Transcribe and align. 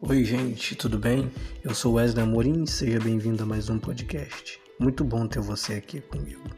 Oi, 0.00 0.22
gente, 0.22 0.76
tudo 0.76 0.96
bem? 0.96 1.28
Eu 1.64 1.74
sou 1.74 1.94
Wesley 1.94 2.22
Amorim 2.22 2.62
e 2.62 2.68
seja 2.68 3.00
bem-vindo 3.00 3.42
a 3.42 3.46
mais 3.46 3.68
um 3.68 3.80
podcast. 3.80 4.60
Muito 4.78 5.02
bom 5.02 5.26
ter 5.26 5.40
você 5.40 5.74
aqui 5.74 6.00
comigo. 6.00 6.57